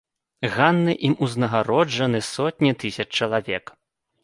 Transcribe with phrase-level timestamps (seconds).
[0.53, 3.65] Ганны ім узнагароджаны сотні тысяч чалавек.